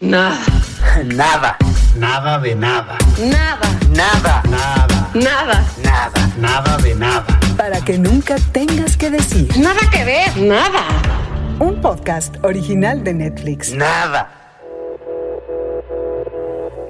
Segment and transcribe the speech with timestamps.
[0.00, 0.40] Nada.
[1.04, 1.58] Nada.
[1.94, 2.96] Nada de nada.
[3.18, 3.68] Nada.
[3.90, 4.42] Nada.
[4.48, 5.10] Nada.
[5.12, 5.66] Nada.
[5.84, 6.32] Nada.
[6.38, 7.38] Nada de nada.
[7.58, 9.46] Para que nunca tengas que decir.
[9.58, 10.34] Nada que ver.
[10.38, 10.86] Nada.
[11.58, 13.74] Un podcast original de Netflix.
[13.74, 14.56] Nada.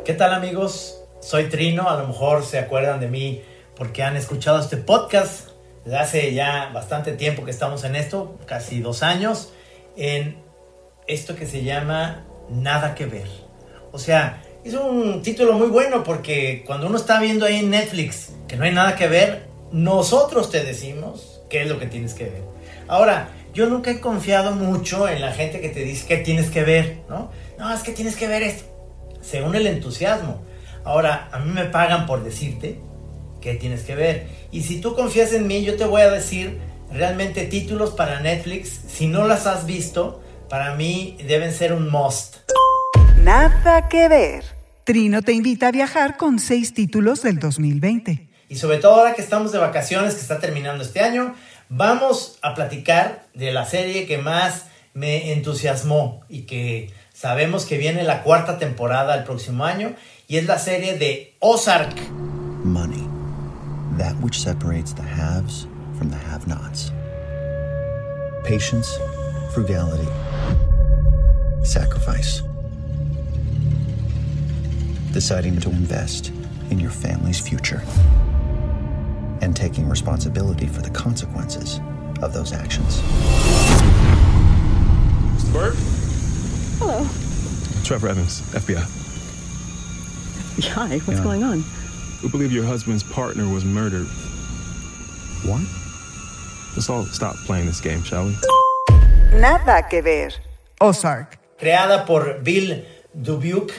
[0.04, 1.02] ¿Qué tal amigos?
[1.20, 3.42] Soy Trino, a lo mejor se acuerdan de mí
[3.74, 5.48] porque han escuchado este podcast
[5.84, 9.52] desde hace ya bastante tiempo que estamos en esto, casi dos años,
[9.96, 10.40] en
[11.08, 13.28] esto que se llama Nada que ver.
[13.92, 18.32] O sea, es un título muy bueno porque cuando uno está viendo ahí en Netflix
[18.46, 22.24] que no hay nada que ver, nosotros te decimos qué es lo que tienes que
[22.24, 22.42] ver.
[22.88, 26.62] Ahora, yo nunca he confiado mucho en la gente que te dice qué tienes que
[26.62, 27.30] ver, ¿no?
[27.58, 28.64] No, es que tienes que ver esto.
[29.20, 30.42] Según el entusiasmo.
[30.84, 32.78] Ahora, a mí me pagan por decirte
[33.40, 34.26] qué tienes que ver.
[34.50, 36.58] Y si tú confías en mí, yo te voy a decir
[36.92, 38.80] realmente títulos para Netflix.
[38.88, 42.38] Si no las has visto, para mí deben ser un must.
[43.22, 44.44] Nada que ver.
[44.84, 48.28] Trino te invita a viajar con seis títulos del 2020.
[48.48, 51.36] Y sobre todo ahora que estamos de vacaciones, que está terminando este año,
[51.68, 58.02] vamos a platicar de la serie que más me entusiasmó y que sabemos que viene
[58.02, 59.94] la cuarta temporada el próximo año
[60.26, 61.94] y es la serie de Ozark.
[62.64, 63.06] Money.
[63.98, 66.92] That which separates the haves from the have nots.
[68.42, 68.98] Patience,
[69.54, 70.06] frugality,
[71.64, 72.42] sacrifice.
[75.12, 76.28] Deciding to invest
[76.70, 77.82] in your family's future.
[79.42, 81.80] And taking responsibility for the consequences
[82.22, 83.00] of those actions.
[85.36, 85.52] Mr.
[85.52, 85.74] Burke?
[86.78, 87.06] Hello.
[87.82, 88.86] Trevor Evans, FBI.
[90.74, 91.24] Hi, what's Yeah.
[91.24, 91.64] going on?
[92.22, 94.06] We believe your husband's partner was murdered.
[95.42, 95.62] What?
[96.76, 98.36] Let's all stop playing this game, shall we?
[99.38, 100.34] Nada que ver.
[100.80, 101.38] Ozark.
[101.58, 103.74] creada por Bill Dubuque,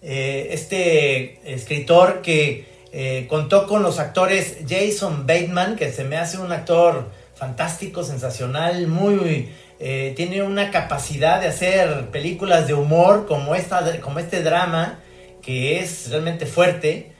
[0.00, 6.38] eh, este escritor que eh, contó con los actores Jason Bateman, que se me hace
[6.38, 13.54] un actor fantástico, sensacional, muy eh, tiene una capacidad de hacer películas de humor como
[13.56, 15.00] esta, como este drama
[15.42, 17.12] que es realmente fuerte.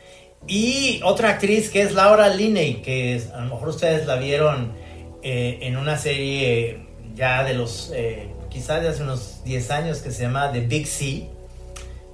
[0.47, 4.73] Y otra actriz que es Laura Linney, que es- a lo mejor ustedes la vieron
[5.25, 6.86] eh, en una serie
[7.17, 10.87] ya de los, eh, quizás de hace unos 10 años que se llama The Big
[10.87, 11.29] C.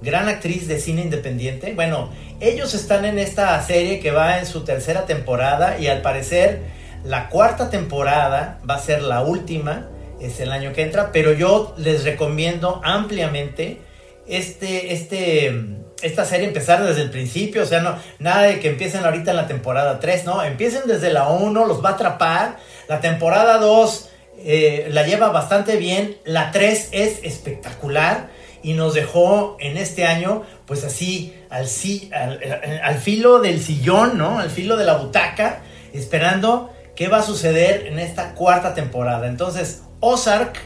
[0.01, 1.73] Gran actriz de cine independiente.
[1.73, 2.09] Bueno,
[2.39, 6.61] ellos están en esta serie que va en su tercera temporada y al parecer
[7.03, 11.73] la cuarta temporada va a ser la última, es el año que entra, pero yo
[11.77, 13.81] les recomiendo ampliamente
[14.25, 15.53] este, este,
[16.01, 19.37] esta serie empezar desde el principio, o sea, no, nada de que empiecen ahorita en
[19.37, 24.09] la temporada 3, no, empiecen desde la 1, los va a atrapar, la temporada 2
[24.37, 28.29] eh, la lleva bastante bien, la 3 es espectacular
[28.61, 32.39] y nos dejó en este año, pues así, al,
[32.81, 34.39] al filo del sillón, ¿no?
[34.39, 35.61] Al filo de la butaca,
[35.93, 39.27] esperando qué va a suceder en esta cuarta temporada.
[39.27, 40.57] Entonces, Ozark,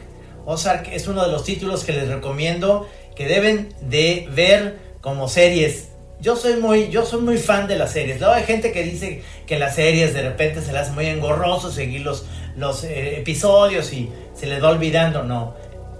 [0.45, 5.89] Ozark es uno de los títulos que les recomiendo que deben de ver como series.
[6.19, 8.19] Yo soy muy, yo soy muy fan de las series.
[8.19, 12.01] Luego hay gente que dice que las series de repente se las muy engorroso seguir
[12.01, 15.23] los, los eh, episodios y se les va olvidando.
[15.23, 15.55] No.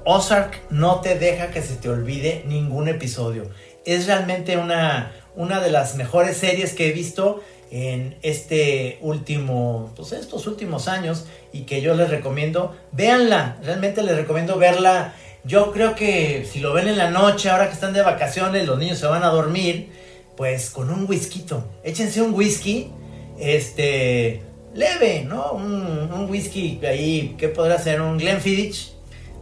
[0.05, 3.49] Ozark no te deja que se te olvide ningún episodio.
[3.85, 10.13] Es realmente una, una de las mejores series que he visto en este último, pues
[10.13, 12.75] estos últimos años y que yo les recomiendo.
[12.91, 15.13] Véanla, realmente les recomiendo verla.
[15.43, 18.79] Yo creo que si lo ven en la noche, ahora que están de vacaciones, los
[18.79, 19.91] niños se van a dormir,
[20.37, 21.45] pues con un whisky.
[21.83, 22.91] Échense un whisky,
[23.39, 24.43] este,
[24.73, 25.51] leve, ¿no?
[25.51, 27.99] Un, un whisky ahí, ¿qué podrá ser?
[28.01, 28.93] Un Glenfiddich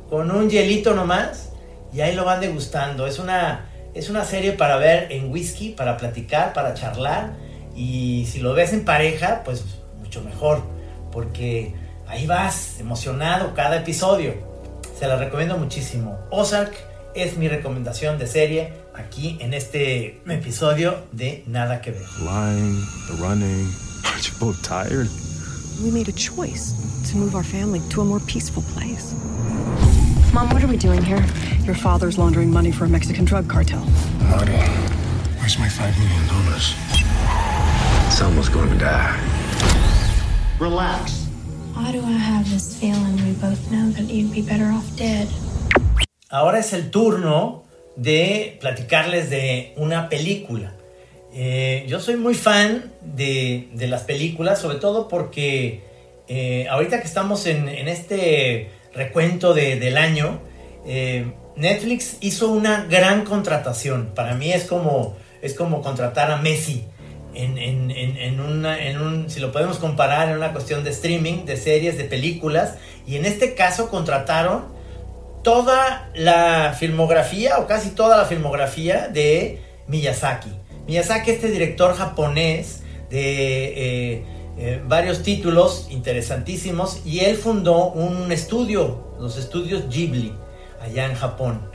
[0.09, 1.51] con un hielito nomás
[1.93, 3.05] y ahí lo van degustando.
[3.05, 7.33] Es una, es una serie para ver en whisky, para platicar, para charlar
[7.75, 9.65] y si lo ves en pareja, pues
[9.99, 10.63] mucho mejor
[11.11, 11.73] porque
[12.07, 14.33] ahí vas emocionado cada episodio.
[14.97, 16.17] Se la recomiendo muchísimo.
[16.29, 16.73] Ozark
[17.15, 22.05] es mi recomendación de serie aquí en este episodio de Nada que ver.
[22.21, 23.67] Lying, the running.
[24.05, 25.07] Aren't you both tired?
[25.83, 26.73] We made a choice
[27.11, 29.13] to move our family to a more peaceful place.
[30.33, 31.23] Mom, what are we doing here?
[31.63, 33.81] Your father's laundering money for a Mexican drug cartel.
[35.39, 36.75] Where's my five million dollars?
[38.13, 39.19] Someone's gonna die.
[40.59, 41.27] Relax.
[41.73, 45.27] Why do I have this feeling we both know that you'd be better off dead?
[46.31, 47.64] Ahora es el turno
[47.95, 50.73] de platicarles de una película.
[51.33, 55.81] Eh, yo soy muy fan de, de las películas, sobre todo porque
[56.27, 60.39] eh, ahorita que estamos en, en este recuento de- del año,
[60.85, 61.25] eh,
[61.55, 64.11] Netflix hizo una gran contratación.
[64.15, 66.85] Para mí es como, es como contratar a Messi.
[67.33, 71.43] En, en, en, una, en un, si lo podemos comparar en una cuestión de streaming,
[71.43, 72.75] de series, de películas,
[73.05, 74.73] y en este caso contrataron
[75.45, 80.49] toda la filmografía o casi toda la filmografía de Miyazaki.
[80.87, 82.81] Miyazaki, este director japonés
[83.11, 84.25] de eh,
[84.57, 90.33] eh, varios títulos interesantísimos, y él fundó un estudio, los estudios Ghibli,
[90.81, 91.69] allá en Japón.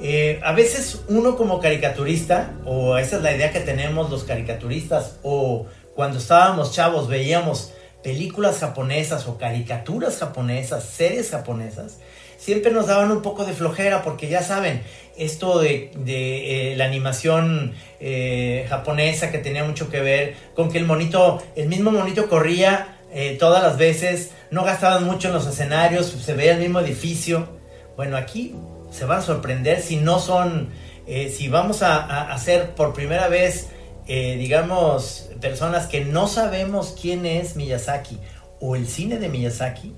[0.00, 5.16] Eh, a veces uno como caricaturista, o esa es la idea que tenemos los caricaturistas,
[5.24, 5.66] o
[5.96, 7.72] cuando estábamos chavos veíamos
[8.04, 11.98] películas japonesas o caricaturas japonesas, series japonesas,
[12.38, 14.82] siempre nos daban un poco de flojera porque ya saben,
[15.18, 20.86] esto de, eh, la animación eh, japonesa que tenía mucho que ver con que el
[20.86, 22.94] monito, el mismo monito corría
[23.38, 27.48] todas las veces, no gastaban mucho en los escenarios, se veía el mismo edificio.
[27.96, 28.54] Bueno, aquí
[28.90, 30.68] se van a sorprender si no son,
[31.06, 33.68] eh, si vamos a, hacer por primera vez,
[34.06, 38.18] eh, digamos, personas que no sabemos quién es Miyazaki
[38.60, 39.94] o el cine de Miyazaki,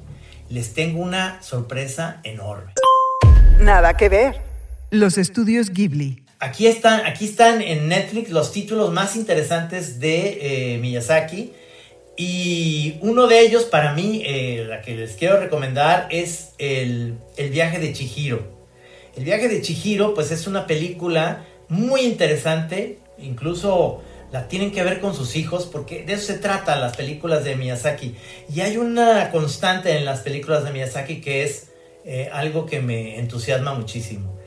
[0.50, 2.72] les tengo una sorpresa enorme.
[3.60, 4.40] Nada que ver.
[4.90, 6.24] Los estudios Ghibli.
[6.40, 11.52] Aquí están, aquí están en Netflix los títulos más interesantes de eh, Miyazaki.
[12.16, 14.22] Y uno de ellos, para mí,
[14.66, 18.42] la que les quiero recomendar es el, el viaje de Chihiro.
[19.16, 25.00] El viaje de Chihiro, pues es una película muy interesante, incluso la tienen que ver
[25.00, 28.14] con sus hijos, porque de eso se trata las películas de Miyazaki.
[28.54, 31.70] Y hay una constante en las películas de Miyazaki que es
[32.04, 34.38] eh, algo que me entusiasma muchísimo.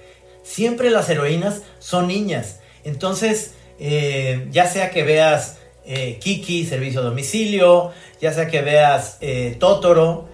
[0.42, 2.60] Siempre las heroínas son niñas.
[2.84, 7.92] Entonces, eh, ya sea que veas eh, Kiki, Servicio a Domicilio,
[8.22, 9.20] ya sea que veas
[9.60, 10.30] Totoro,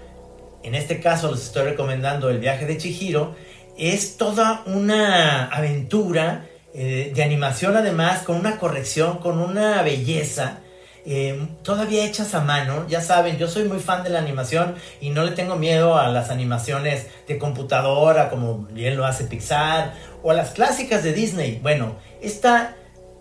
[0.62, 3.36] en este caso les estoy recomendando El viaje de Chihiro,
[3.78, 10.60] es toda una aventura eh, de animación además, con una corrección, con una belleza.
[11.06, 15.10] Eh, todavía hechas a mano, ya saben, yo soy muy fan de la animación y
[15.10, 20.30] no le tengo miedo a las animaciones de computadora como bien lo hace Pixar o
[20.30, 21.60] a las clásicas de Disney.
[21.64, 22.76] Bueno, esta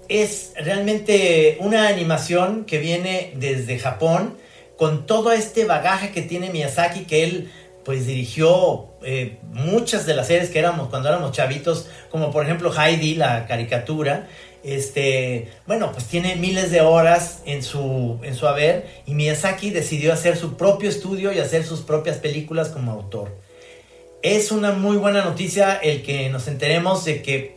[0.08, 4.36] es realmente una animación que viene desde Japón
[4.76, 7.52] con todo este bagaje que tiene Miyazaki que él
[7.88, 12.70] pues dirigió eh, muchas de las series que éramos cuando éramos chavitos, como por ejemplo
[12.70, 14.28] Heidi, la caricatura.
[14.62, 20.12] Este, bueno, pues tiene miles de horas en su, en su haber y Miyazaki decidió
[20.12, 23.34] hacer su propio estudio y hacer sus propias películas como autor.
[24.20, 27.56] Es una muy buena noticia el que nos enteremos de que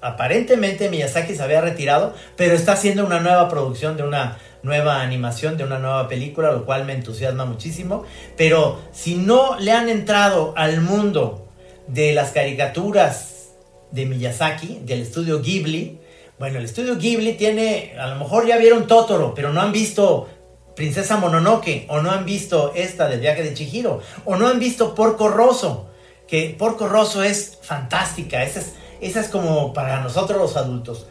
[0.00, 5.56] aparentemente Miyazaki se había retirado, pero está haciendo una nueva producción de una nueva animación,
[5.56, 8.04] de una nueva película, lo cual me entusiasma muchísimo.
[8.36, 11.48] Pero si no le han entrado al mundo
[11.86, 13.52] de las caricaturas
[13.92, 16.00] de Miyazaki, del estudio Ghibli,
[16.38, 20.28] bueno, el estudio Ghibli tiene, a lo mejor ya vieron Totoro, pero no han visto
[20.74, 24.94] Princesa Mononoke, o no han visto esta del viaje de Chihiro, o no han visto
[24.94, 25.88] Porco Rosso,
[26.28, 31.06] que Porco Rosso es fantástica, esa es, esa es como para nosotros los adultos.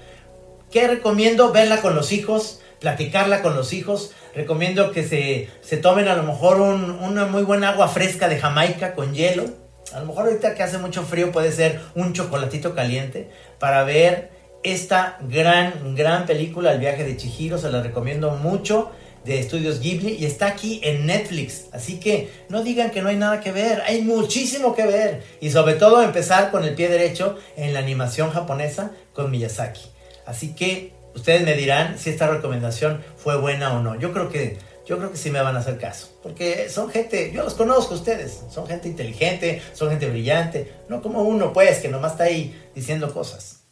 [0.69, 1.51] ¿Qué recomiendo?
[1.51, 4.11] Verla con los hijos, platicarla con los hijos.
[4.33, 8.93] Recomiendo que se, se tomen a lo mejor una muy buena agua fresca de Jamaica
[8.93, 9.45] con hielo.
[9.93, 13.29] A lo mejor ahorita que hace mucho frío puede ser un chocolatito caliente
[13.59, 14.31] para ver
[14.63, 17.57] esta gran, gran película, El viaje de Chihiro.
[17.57, 18.91] Se la recomiendo mucho
[19.23, 21.65] de Estudios Ghibli y está aquí en Netflix.
[21.71, 25.23] Así que no digan que no hay nada que ver, hay muchísimo que ver.
[25.41, 29.81] Y sobre todo empezar con el pie derecho en la animación japonesa con Miyazaki.
[30.25, 33.95] Así que ustedes me dirán si esta recomendación fue buena o no.
[33.95, 37.31] Yo creo que yo creo que sí me van a hacer caso, porque son gente,
[37.31, 41.87] yo los conozco ustedes, son gente inteligente, son gente brillante, no como uno pues que
[41.87, 43.63] nomás está ahí diciendo cosas.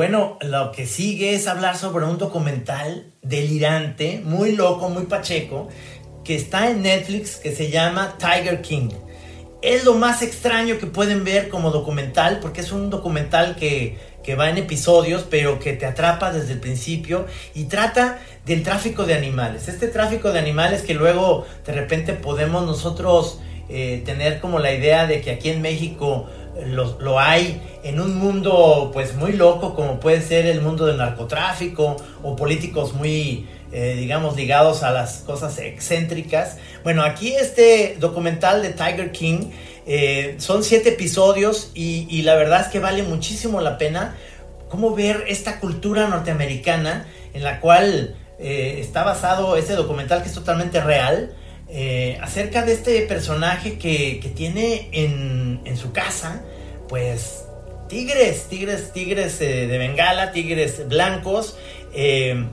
[0.00, 5.68] Bueno, lo que sigue es hablar sobre un documental delirante, muy loco, muy pacheco,
[6.24, 8.88] que está en Netflix, que se llama Tiger King.
[9.60, 14.36] Es lo más extraño que pueden ver como documental, porque es un documental que, que
[14.36, 19.12] va en episodios, pero que te atrapa desde el principio y trata del tráfico de
[19.12, 19.68] animales.
[19.68, 25.06] Este tráfico de animales que luego de repente podemos nosotros eh, tener como la idea
[25.06, 26.26] de que aquí en México
[26.66, 31.96] lo, hay en un mundo pues muy loco como puede ser el mundo del narcotráfico
[32.22, 36.58] o políticos muy eh, digamos ligados a las cosas excéntricas.
[36.82, 39.50] Bueno, aquí este documental de Tiger King
[39.86, 44.16] eh, son siete episodios y, la verdad es que vale muchísimo la pena
[44.68, 50.34] cómo ver esta cultura norteamericana en la cual eh, está basado ese documental que es
[50.34, 51.34] totalmente real,
[51.72, 56.42] eh, acerca de este personaje que, que tiene en, en, su casa,
[56.88, 57.44] pues
[57.88, 61.56] tigres, tigres, tigres eh, de Bengala, tigres blancos.
[61.94, 62.44] Eh,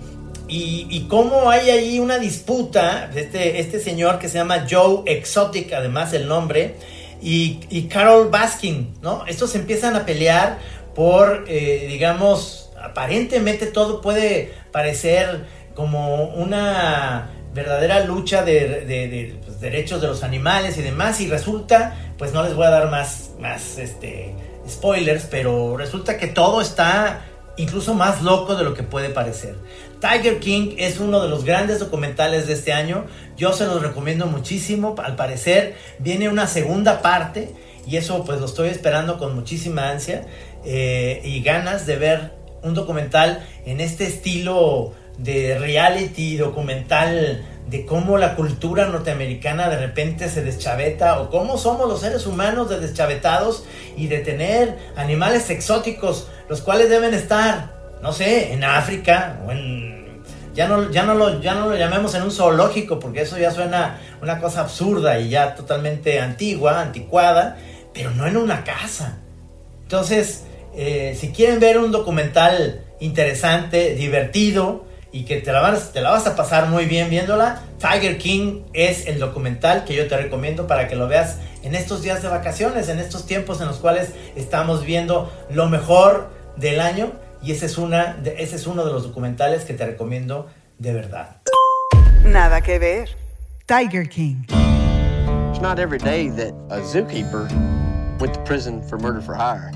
[0.47, 5.73] y, y, cómo hay ahí una disputa, este, este señor que se llama Joe Exotic,
[5.73, 6.75] además el nombre,
[7.19, 9.25] y, y Carol Baskin, ¿no?
[9.25, 10.59] Estos empiezan a pelear
[10.95, 15.45] por, digamos, aparentemente todo puede parecer
[15.75, 22.31] como una verdadera lucha de, pues, derechos de los animales y demás, y resulta, pues
[22.31, 24.33] no les voy a dar más, más este,
[24.69, 27.25] spoilers, pero resulta que todo está
[27.57, 29.55] incluso más loco de lo que puede parecer.
[29.99, 33.05] Tiger King es uno de los grandes documentales de este año.
[33.35, 34.93] Yo se los recomiendo muchísimo.
[35.03, 37.55] Al parecer viene una segunda parte
[37.87, 40.27] y eso pues lo estoy esperando con muchísima ansia
[40.63, 48.17] eh, y ganas de ver un documental en este estilo de reality documental de cómo
[48.17, 53.65] la cultura norteamericana de repente se deschaveta o cómo somos los seres humanos de deschavetados
[53.97, 59.97] y de tener animales exóticos los cuales deben estar no sé en África o en
[60.57, 63.51] ya no, ya no, lo, ya no lo llamemos en un zoológico porque eso ya
[63.51, 67.57] suena una cosa absurda y ya totalmente antigua, anticuada,
[67.93, 69.19] pero no en una casa.
[69.83, 70.45] Entonces,
[70.75, 74.86] eh, si quieren ver un documental interesante, divertido,
[75.17, 78.61] y que te la, vas, te la vas a pasar muy bien viéndola, Tiger King
[78.73, 82.27] es el documental que yo te recomiendo para que lo veas en estos días de
[82.27, 87.65] vacaciones, en estos tiempos en los cuales estamos viendo lo mejor del año y ese
[87.65, 91.37] es, una, ese es uno de los documentales que te recomiendo de verdad.
[92.23, 93.09] Nada que ver.
[93.65, 94.45] Tiger King.
[95.49, 97.49] It's not every day that a zookeeper
[98.19, 99.71] went to prison for murder for hire.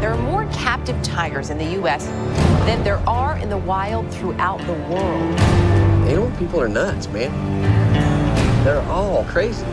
[0.00, 2.06] There are more captive tigers in the U.S.
[2.66, 5.40] than there are in the wild throughout the world.
[6.10, 7.30] Animal people are nuts, man.
[8.64, 9.64] They're all crazy.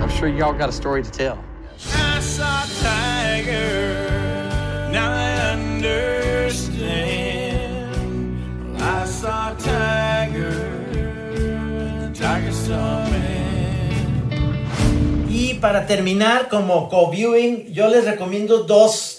[0.00, 1.44] I'm sure y'all got a story to tell.
[1.92, 4.06] I saw tiger,
[4.92, 6.80] now I understand.
[8.80, 10.54] I saw tiger,
[12.14, 13.18] tiger saw me.
[15.28, 19.11] Y para terminar, como co-viewing, yo les recomiendo dos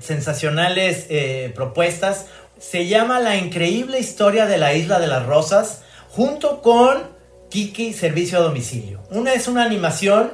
[0.00, 2.26] sensacionales eh, propuestas.
[2.58, 7.14] Se llama La increíble historia de la isla de las rosas, junto con
[7.50, 9.02] Kiki Servicio a Domicilio.
[9.10, 10.32] Una es una animación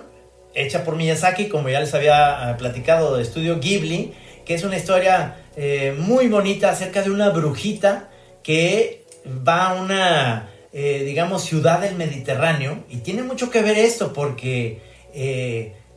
[0.55, 4.13] hecha por Miyazaki, como ya les había uh, platicado, de estudio Ghibli,
[4.45, 8.11] que es una historia eh, muy bonita acerca de una brujita
[8.43, 12.85] que va a una, eh, digamos, ciudad del Mediterráneo.
[12.89, 14.81] Y tiene mucho que ver esto porque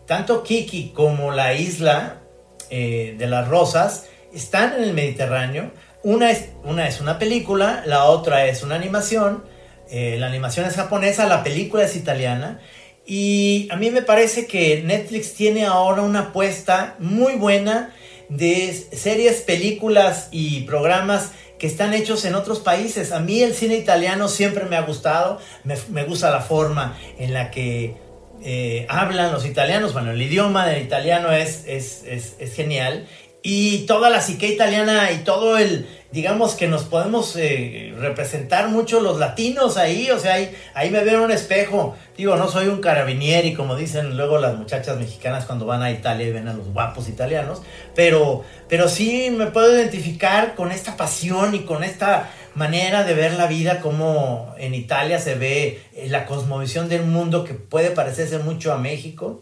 [0.05, 2.22] tanto Kiki como la isla
[2.69, 5.72] de las rosas están en el Mediterráneo.
[6.03, 9.43] Una es, una es una película, la otra es una animación.
[9.91, 12.60] la animación es japonesa, la película es italiana.
[13.05, 17.93] Y a mí me parece que Netflix tiene ahora una apuesta muy buena
[18.29, 23.12] de series, películas y programas que están hechos en otros países.
[23.12, 27.34] A mí el cine italiano siempre me ha gustado, me, me gusta la forma en
[27.34, 27.95] la que
[28.44, 33.08] eh, hablan los italianos, bueno, el idioma del italiano es, es, es, genial
[33.42, 39.00] y toda la psique italiana y todo el, digamos que nos podemos eh, representar mucho
[39.00, 41.96] los latinos ahí, o sea, ahí, ahí me veo un espejo.
[42.18, 46.27] Digo, no soy un carabinieri, como dicen luego las muchachas mexicanas cuando van a Italia
[46.27, 47.62] y ven a los guapos italianos,
[47.94, 53.34] pero, pero sí me puedo identificar con esta pasión y con esta manera de ver
[53.34, 58.40] la vida como en Italia se ve eh, la cosmovisión del mundo que puede parecerse
[58.40, 59.42] mucho a México.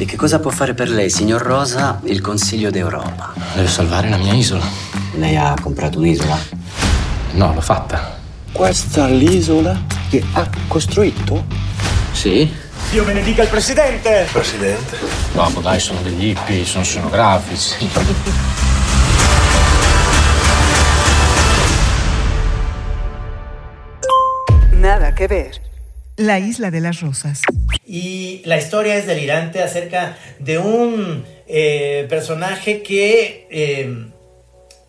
[0.00, 3.34] E che cosa può fare per lei, signor Rosa, il Consiglio d'Europa?
[3.54, 4.64] Deve salvare la mia isola.
[5.16, 6.38] Lei ha comprato un'isola?
[7.32, 8.16] No, l'ho fatta.
[8.52, 9.76] Questa è l'isola
[10.08, 11.44] che ha costruito?
[12.12, 12.48] Sì.
[12.90, 14.28] Dio benedica il presidente!
[14.30, 14.96] Presidente?
[15.34, 17.90] Vabbè, dai, sono degli hippie, sono scenografici.
[24.88, 25.60] Nada que ver.
[26.16, 27.42] La isla de las rosas.
[27.84, 34.06] Y la historia es delirante acerca de un eh, personaje que eh,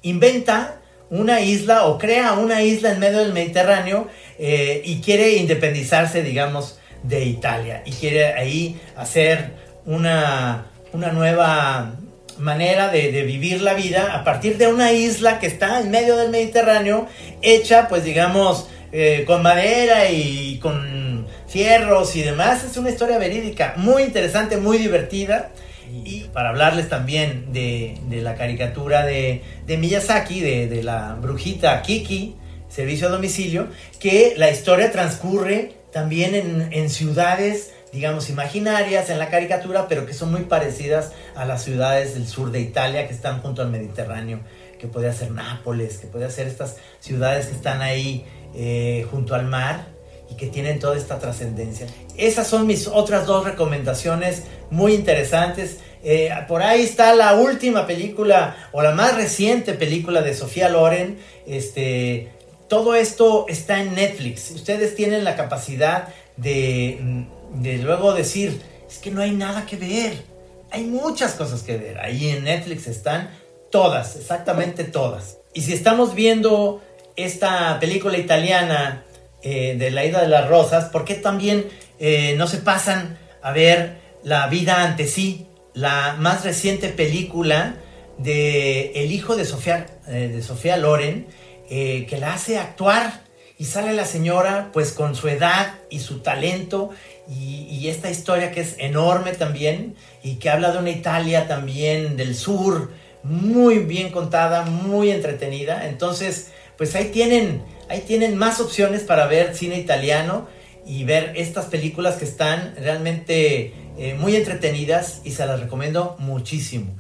[0.02, 0.80] inventa
[1.10, 6.80] una isla o crea una isla en medio del Mediterráneo eh, y quiere independizarse, digamos,
[7.04, 7.84] de Italia.
[7.86, 9.52] Y quiere ahí hacer
[9.86, 11.96] una, una nueva
[12.38, 16.16] manera de, de, vivir la vida a partir de una isla que está en medio
[16.16, 17.06] del Mediterráneo,
[17.42, 22.64] hecha, pues digamos, eh, con madera y con fierros y demás.
[22.64, 25.52] Es una historia verídica muy interesante, muy divertida.
[25.92, 32.36] Y para hablarles también de, la caricatura de, Miyazaki, de, la brujita Kiki,
[32.70, 33.68] Servicio a Domicilio,
[34.00, 40.32] que la historia transcurre también en, ciudades, digamos, imaginarias en la caricatura, pero que son
[40.32, 44.42] muy parecidas a las ciudades del sur de Italia que están junto al Mediterráneo,
[44.78, 48.26] que puede ser Nápoles, que puede ser estas ciudades que están ahí
[48.56, 49.88] eh, junto al mar
[50.30, 51.88] y que tienen toda esta trascendencia.
[52.18, 55.80] Esas son mis otras dos recomendaciones muy interesantes.
[56.04, 61.18] Eh, por ahí está la última película o la más reciente película de Sofía Loren.
[61.48, 62.30] Este,
[62.68, 64.52] todo esto está en Netflix.
[64.52, 67.26] Ustedes tienen la capacidad de,
[67.56, 70.24] de luego decir, es que no hay nada que ver.
[70.72, 72.00] Hay muchas cosas que ver.
[72.00, 73.32] Ahí en Netflix están
[73.72, 75.38] todas, exactamente todas.
[75.54, 76.82] Y si estamos viendo
[77.24, 79.04] esta película italiana
[79.42, 81.68] eh, de la ida de las rosas, ¿por qué también
[82.00, 87.76] eh, no se pasan a ver La vida ante sí, la más reciente película
[88.18, 91.28] de el hijo de Sofía, eh, de Sofía Loren,
[91.70, 93.22] que la hace actuar
[93.60, 96.90] y sale la señora pues con su edad y su talento
[97.30, 102.18] y, y, esta historia que es enorme también y que habla de una Italia también
[102.18, 102.90] del sur
[103.24, 105.88] muy bien contada, muy entretenida.
[105.88, 110.48] Entonces, pues ahí tienen, ahí tienen más opciones para ver cine italiano
[110.86, 116.96] y ver estas películas que están realmente eh, muy entretenidas y se las recomiendo muchísimo.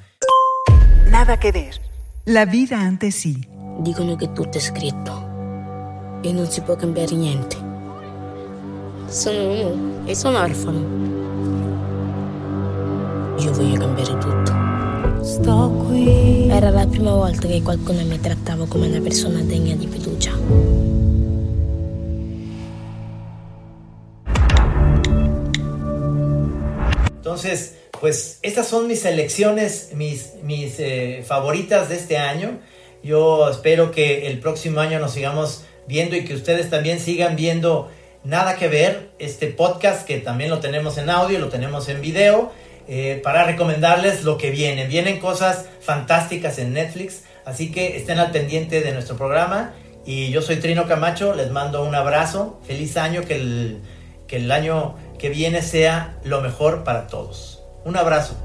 [1.10, 1.80] Nada que ver.
[2.26, 3.40] La vida ante sí.
[3.80, 7.56] Dicono che tutto è scritto e non si può cambiare niente.
[9.08, 10.80] Sono uno e sono orfano.
[13.38, 14.69] Io voglio cambiare tutto.
[15.30, 16.50] Sto qui.
[16.50, 20.32] Era la prima volta che qualcuno mi trattava una persona degna di fiducia.
[27.16, 32.58] Entonces, pues estas son mis selecciones, mis, mis eh, favoritas de este año.
[33.04, 37.88] Yo espero que el próximo año nos sigamos viendo y que ustedes también sigan viendo
[38.24, 42.52] Nada que ver, este podcast que también lo tenemos en audio, lo tenemos en video,
[42.92, 44.88] eh, para recomendarles lo que viene.
[44.88, 49.76] Vienen cosas fantásticas en Netflix, así que estén al pendiente de nuestro programa.
[50.08, 53.82] Y yo soy Trino Camacho, les mando un abrazo, feliz año, que el,
[54.26, 57.62] que el año que viene sea lo mejor para todos.
[57.86, 58.36] Un abrazo.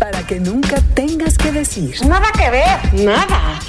[0.00, 2.04] Para que nunca tengas que decir.
[2.04, 3.60] Nada que ver, nada.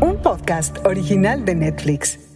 [0.00, 2.27] Un podcast original de Netflix.